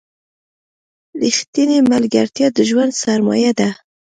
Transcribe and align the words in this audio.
رښتینې 1.21 1.79
ملګرتیا 1.91 2.47
د 2.57 2.59
ژوند 2.69 2.91
سرمایه 3.03 3.51
ده. 3.59 3.69